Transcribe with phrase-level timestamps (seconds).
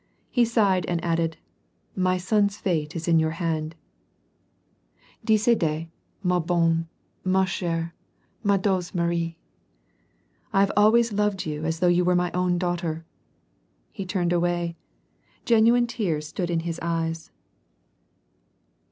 [0.31, 1.37] He sighed, and added,"
[1.95, 3.75] my son's fate is in your hands.
[5.23, 5.89] Decidez,
[6.23, 6.87] ma bonne,
[7.23, 7.93] ma chere,
[8.41, 9.37] ma douct Marie!
[10.51, 13.05] I have always loved you as though you were my own daughter."
[13.91, 14.75] He turned away.
[15.45, 17.29] Genuine tears stood in his eyes.